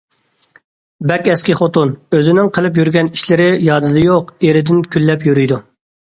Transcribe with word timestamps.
بەك 1.09 1.27
ئەسكى 1.33 1.55
خوتۇن، 1.59 1.91
ئۆزىنىڭ 2.17 2.49
قىلىپ 2.57 2.79
يۈرگەن 2.81 3.11
ئىشلىرى 3.17 3.45
يادىدا 3.67 4.01
يوق، 4.07 4.31
ئېرىدىن 4.49 4.81
كۈنلەپ 4.97 5.27
يۈرىدۇ. 5.29 5.61